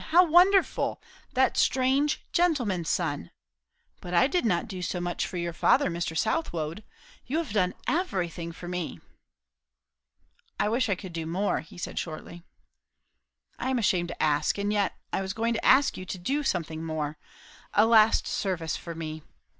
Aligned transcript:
How 0.09 0.23
wonderful! 0.23 0.99
That 1.33 1.57
strange 1.57 2.23
gentleman's 2.31 2.89
son! 2.89 3.29
But 3.99 4.15
I 4.15 4.25
did 4.25 4.45
not 4.45 4.67
do 4.67 4.81
so 4.81 4.99
much 4.99 5.27
for 5.27 5.37
your 5.37 5.53
father, 5.53 5.91
Mr. 5.91 6.17
Southwode. 6.17 6.83
You 7.27 7.37
have 7.37 7.53
done 7.53 7.75
everything 7.87 8.51
for 8.51 8.67
me." 8.67 8.99
"I 10.59 10.69
wish 10.69 10.89
I 10.89 10.95
could 10.95 11.13
do 11.13 11.27
more," 11.27 11.61
said 11.77 11.99
he 11.99 12.01
shortly. 12.01 12.41
"I 13.59 13.69
am 13.69 13.77
ashamed 13.77 14.07
to 14.07 14.23
ask, 14.23 14.57
and 14.57 14.73
yet, 14.73 14.95
I 15.13 15.21
was 15.21 15.33
going 15.33 15.53
to 15.53 15.63
ask 15.63 15.95
you 15.97 16.05
to 16.07 16.17
do 16.17 16.41
something 16.41 16.83
more 16.83 17.19
a 17.75 17.85
last 17.85 18.25
service 18.25 18.75
for 18.75 18.95
me. 18.95 19.21